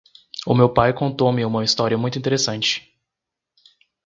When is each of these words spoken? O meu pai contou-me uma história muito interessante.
O 0.47 0.55
meu 0.55 0.67
pai 0.67 0.93
contou-me 0.93 1.45
uma 1.45 1.63
história 1.63 1.95
muito 1.95 2.17
interessante. 2.17 2.91